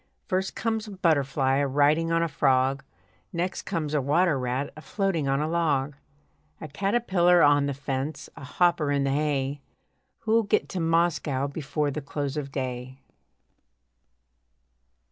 First 0.25 0.55
comes 0.55 0.87
a 0.87 0.91
butterfly 0.97 1.57
a 1.57 1.67
riding 1.67 2.11
on 2.11 2.23
a 2.23 2.27
frog, 2.27 2.83
Next 3.31 3.67
comes 3.67 3.93
a 3.93 4.01
water 4.01 4.39
rat 4.39 4.73
a 4.75 4.81
floating 4.81 5.27
on 5.27 5.41
a 5.41 5.47
log; 5.47 5.95
A 6.59 6.67
caterpillar 6.67 7.43
on 7.43 7.67
the 7.67 7.75
fence, 7.75 8.27
a 8.35 8.43
hopper 8.43 8.91
in 8.91 9.03
the 9.03 9.11
hay 9.11 9.61
Who'll 10.21 10.41
get 10.41 10.67
to 10.69 10.79
Moscow 10.79 11.45
before 11.45 11.91
the 11.91 12.01
close 12.01 12.35
of 12.35 12.51
day? 12.51 12.97